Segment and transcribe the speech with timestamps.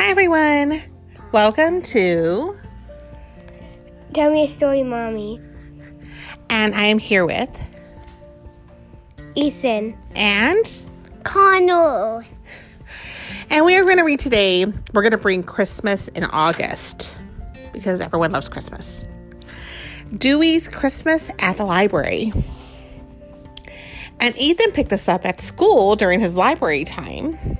[0.00, 0.82] Hi, everyone.
[1.30, 2.58] Welcome to,
[4.14, 5.38] Tell me a story, mommy.
[6.48, 7.50] and I am here with,
[9.34, 9.98] Ethan.
[10.14, 10.82] and,
[11.22, 12.22] Connell.
[13.50, 14.64] and we are going to read today.
[14.64, 17.14] We're going to bring Christmas in August
[17.74, 19.06] because everyone loves Christmas.
[20.16, 22.32] Dewey's Christmas at the Library.
[24.18, 27.58] And Ethan picked this up at school during his library time.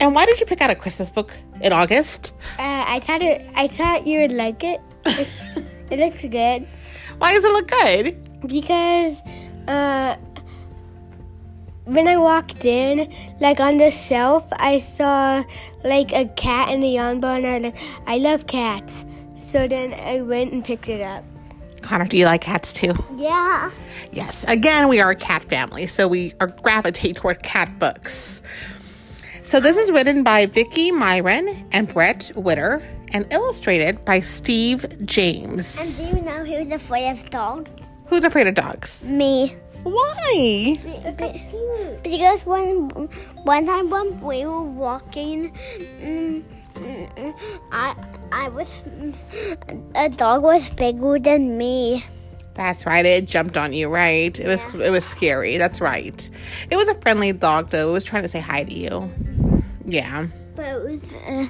[0.00, 2.32] And why did you pick out a Christmas book in August?
[2.58, 3.46] Uh, I thought it.
[3.54, 4.80] I thought you would like it.
[5.06, 5.42] It's,
[5.90, 6.66] it looks good
[7.18, 8.46] Why does it look good?
[8.46, 9.16] because
[9.66, 10.16] uh,
[11.84, 15.42] when I walked in, like on the shelf, I saw
[15.84, 19.04] like a cat and a yawn bar, and I was like, I love cats.
[19.50, 21.24] So then I went and picked it up.
[21.80, 22.92] Connor, do you like cats too?
[23.16, 23.70] Yeah.
[24.12, 28.42] Yes, again, we are a cat family, so we are gravitate toward cat books.
[29.48, 36.04] So this is written by Vicki Myron and Bret Witter and illustrated by Steve James.
[36.04, 37.70] And do you know who's afraid of dogs?
[38.08, 39.08] Who's afraid of dogs?
[39.08, 39.56] Me.
[39.84, 40.78] Why?
[42.02, 42.90] Because when
[43.44, 45.54] one time when we were walking,
[45.98, 47.34] mm, mm,
[47.72, 47.96] I
[48.30, 48.82] I was
[49.94, 52.04] a dog was bigger than me.
[52.52, 53.06] That's right.
[53.06, 54.38] It jumped on you, right?
[54.38, 55.56] It was it was scary.
[55.56, 56.28] That's right.
[56.70, 57.88] It was a friendly dog though.
[57.88, 59.10] It was trying to say hi to you.
[59.88, 60.26] Yeah.
[60.54, 61.46] But it was, uh,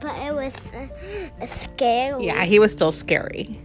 [0.00, 2.26] but it was uh, scary.
[2.26, 3.60] Yeah, he was still scary.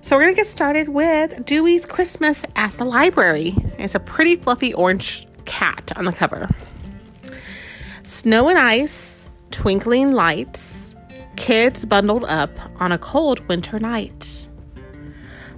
[0.00, 3.54] So we're gonna get started with Dewey's Christmas at the Library.
[3.78, 6.48] It's a pretty fluffy orange cat on the cover.
[8.02, 10.94] Snow and ice, twinkling lights,
[11.36, 14.48] kids bundled up on a cold winter night.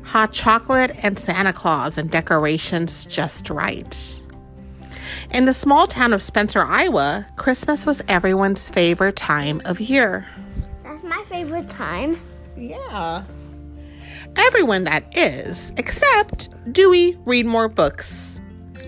[0.04, 4.22] Hot chocolate and Santa Claus and decorations just right.
[5.32, 10.26] In the small town of Spencer, Iowa, Christmas was everyone's favorite time of year.
[10.82, 12.20] That's my favorite time.
[12.56, 13.24] Yeah.
[14.36, 18.40] Everyone that is, except Dewey Read More Books,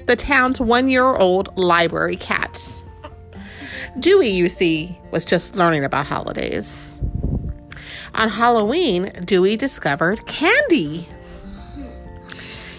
[0.06, 2.82] the town's one year old library cat.
[3.98, 7.00] Dewey, you see, was just learning about holidays.
[8.14, 11.08] On Halloween, Dewey discovered candy.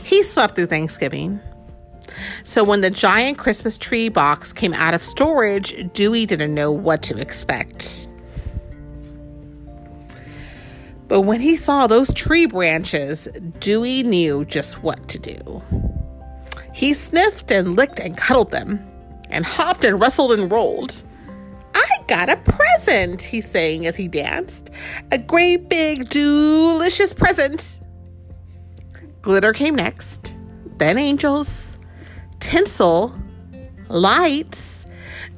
[0.04, 1.40] He slept through Thanksgiving.
[2.44, 7.02] So when the giant Christmas tree box came out of storage, Dewey didn't know what
[7.04, 8.08] to expect.
[11.08, 13.28] But when he saw those tree branches,
[13.60, 15.62] Dewey knew just what to do.
[16.74, 18.86] He sniffed and licked and cuddled them,
[19.30, 21.04] and hopped and rustled and rolled.
[21.74, 24.70] I got a present, he sang as he danced.
[25.12, 27.80] A great big delicious present.
[29.22, 30.36] Glitter came next,
[30.78, 31.77] then angels,
[32.48, 33.14] tinsel,
[33.90, 34.86] lights.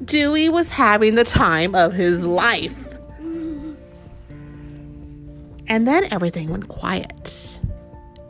[0.04, 2.76] Dewey was having the time of his life.
[5.66, 7.58] And then everything went quiet.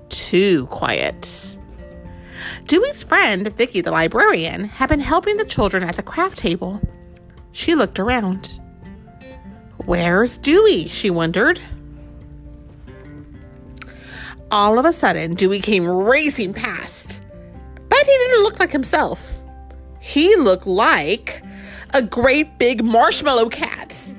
[0.09, 1.59] Too quiet.
[2.65, 6.81] Dewey's friend, Vicki the librarian, had been helping the children at the craft table.
[7.53, 8.61] She looked around.
[9.85, 10.89] Where's Dewey?
[10.89, 11.61] she wondered.
[14.51, 17.19] All of a sudden, Dewey came racing past.
[18.00, 19.44] But he didn't look like himself.
[20.00, 21.43] He looked like
[21.93, 23.93] a great big marshmallow cat.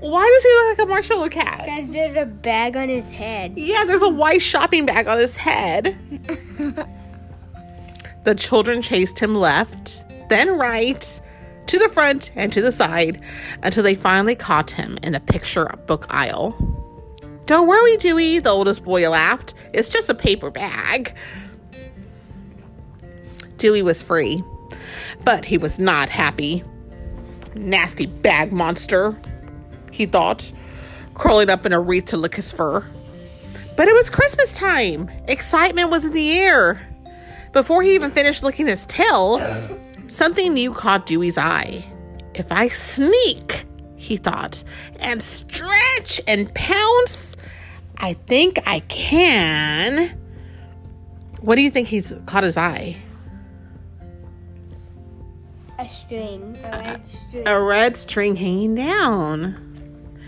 [0.00, 1.64] Why does he look like a marshmallow cat?
[1.64, 3.56] Because there's a bag on his head.
[3.56, 5.96] Yeah, there's a white shopping bag on his head.
[8.24, 11.20] the children chased him left, then right,
[11.66, 13.22] to the front and to the side,
[13.62, 16.54] until they finally caught him in the picture book aisle.
[17.46, 19.54] Don't worry, Dewey, the oldest boy laughed.
[19.72, 21.16] It's just a paper bag.
[23.60, 24.42] Dewey was free,
[25.24, 26.64] but he was not happy.
[27.54, 29.20] Nasty bag monster,
[29.92, 30.50] he thought,
[31.14, 32.80] curling up in a wreath to lick his fur.
[33.76, 35.10] But it was Christmas time.
[35.28, 36.80] Excitement was in the air.
[37.52, 39.40] Before he even finished licking his tail,
[40.06, 41.84] something new caught Dewey's eye.
[42.34, 43.66] If I sneak,
[43.96, 44.64] he thought,
[45.00, 47.36] and stretch and pounce,
[47.98, 50.16] I think I can.
[51.40, 52.96] What do you think he's caught his eye?
[55.90, 56.56] A string.
[56.62, 57.48] A red uh, string.
[57.48, 60.20] A red string hanging down.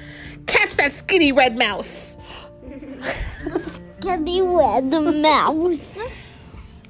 [0.46, 2.16] Catch that skinny red mouse.
[4.00, 5.92] Can be red mouse.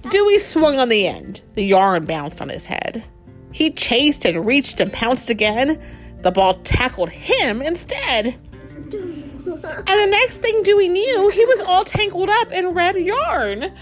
[0.09, 1.43] Dewey swung on the end.
[1.55, 3.05] The yarn bounced on his head.
[3.53, 5.79] He chased and reached and pounced again.
[6.23, 8.39] The ball tackled him instead.
[8.75, 13.73] And the next thing Dewey knew, he was all tangled up in red yarn.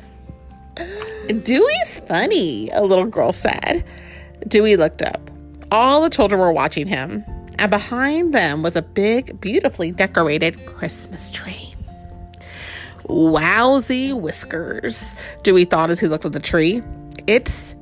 [1.42, 3.84] Dewey's funny, a little girl said.
[4.48, 5.30] Dewey looked up.
[5.70, 7.24] All the children were watching him,
[7.58, 11.74] and behind them was a big, beautifully decorated Christmas tree.
[13.04, 16.82] Wowsy whiskers, Dewey thought as he looked at the tree.
[17.26, 17.74] It's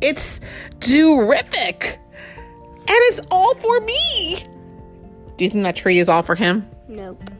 [0.00, 0.40] it's
[0.80, 1.98] terrific.
[2.76, 4.44] And it's all for me.
[5.36, 6.68] Do you think that tree is all for him?
[6.88, 7.30] Nope.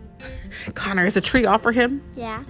[0.74, 2.02] Connor, is the tree all for him?
[2.14, 2.44] Yeah.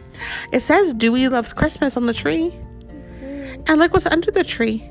[0.52, 2.50] It says Dewey loves Christmas on the tree.
[2.50, 3.62] Mm-hmm.
[3.66, 4.88] And look what's under the tree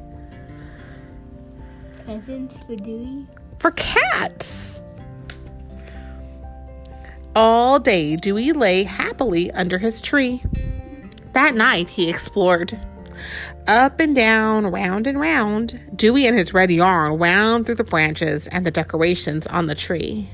[2.05, 3.25] Presents for Dewey.
[3.59, 4.81] for cats.
[7.35, 10.43] All day, Dewey lay happily under his tree.
[11.31, 12.79] That night, he explored.
[13.67, 18.45] Up and down, round and round, Dewey and his red yarn wound through the branches
[18.47, 20.29] and the decorations on the tree.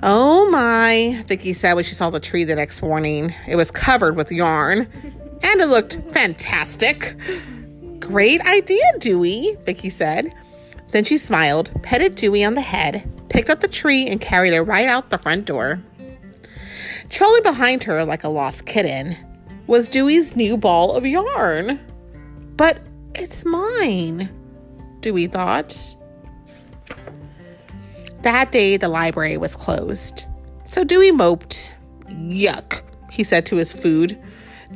[0.00, 3.34] Oh my, Vicki said when she saw the tree the next morning.
[3.48, 4.86] It was covered with yarn,
[5.42, 7.16] and it looked fantastic.
[7.98, 10.32] Great idea, Dewey, Vicki said.
[10.92, 14.62] Then she smiled, petted Dewey on the head, picked up the tree, and carried it
[14.62, 15.82] right out the front door.
[17.08, 19.16] Trailing behind her like a lost kitten
[19.66, 21.80] was Dewey's new ball of yarn.
[22.56, 22.78] But
[23.16, 24.28] it's mine,
[25.00, 25.96] Dewey thought.
[28.22, 30.26] That day, the library was closed.
[30.64, 31.74] So Dewey moped.
[32.06, 34.18] Yuck, he said to his food.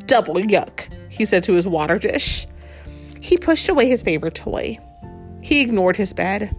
[0.07, 2.47] Double yuck, he said to his water dish.
[3.21, 4.79] He pushed away his favorite toy.
[5.43, 6.55] He ignored his bed.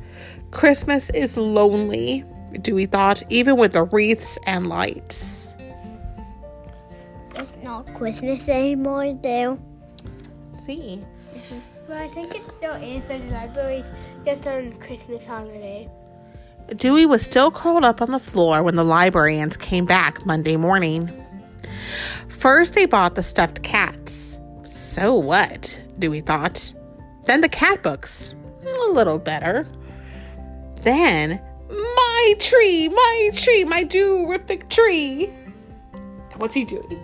[0.52, 2.26] Christmas is lonely,
[2.62, 5.54] Dewey thought, even with the wreaths and lights.
[7.36, 9.58] It's not Christmas anymore, though.
[10.52, 11.04] See.
[11.34, 11.60] Mm-hmm.
[11.90, 13.86] Well, I think it still is, but the library's
[14.26, 15.90] just on Christmas holiday.
[16.76, 21.12] Dewey was still curled up on the floor when the librarians came back Monday morning.
[22.30, 24.40] First, they bought the stuffed cats.
[24.64, 25.82] So what?
[26.00, 26.74] Dewey thought.
[27.26, 28.34] Then the cat books.
[28.66, 29.68] A little better.
[30.82, 35.34] Then, my tree, my tree, my terrific tree.
[36.36, 37.00] What's he doing?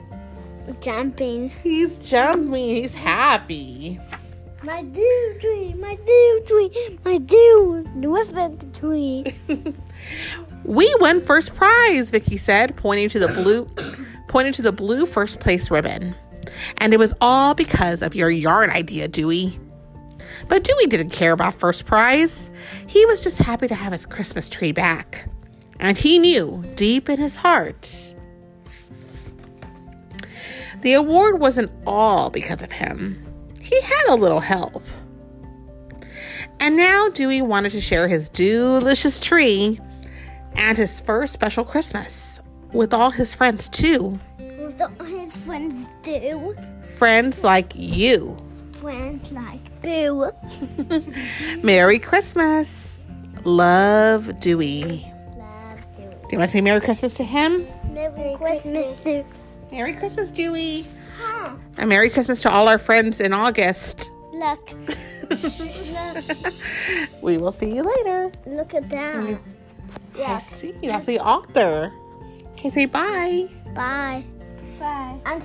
[0.81, 1.50] Jumping.
[1.63, 2.51] He's jumping.
[2.51, 4.00] He's happy.
[4.63, 9.35] My dew tree, my dew tree, my dew terrific tree.
[10.65, 13.67] We won first prize, Vicki said, pointing to the blue
[14.27, 16.15] pointing to the blue first place ribbon.
[16.77, 19.57] And it was all because of your yarn idea, Dewey.
[20.47, 22.51] But Dewey didn't care about first prize.
[22.88, 25.29] He was just happy to have his Christmas tree back.
[25.79, 28.15] And he knew deep in his heart
[30.81, 33.29] the award wasn't all because of him.
[33.69, 34.83] He had a little help.
[36.60, 39.80] And now Dewey wanted to share his delicious tree
[40.56, 42.42] and his first special Christmas
[42.74, 44.19] with all his friends, too.
[44.38, 46.56] What all his friends do?
[46.83, 48.38] Friends like you.
[48.74, 50.31] Friends like Boo.
[51.63, 53.06] Merry Christmas.
[53.44, 55.06] Love, Dewey.
[55.38, 56.07] Love Dewey.
[56.07, 57.68] Do you want to say Merry Christmas to him?
[57.94, 59.25] Merry Christmas, Dewey.
[59.71, 60.86] Merry Christmas, Dewey.
[61.50, 61.57] Huh.
[61.78, 64.12] And Merry Christmas to all our friends in August.
[64.34, 64.72] Look.
[65.30, 66.24] Look.
[67.22, 68.31] we will see you later.
[68.46, 69.16] Look at that.
[69.16, 69.40] Mm.
[70.18, 70.74] I see.
[70.84, 71.92] That's the author.
[72.54, 73.48] Okay, say bye.
[73.74, 74.24] Bye.
[74.80, 75.19] Bye.
[75.26, 75.44] And